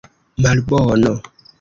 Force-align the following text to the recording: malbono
malbono 0.41 1.13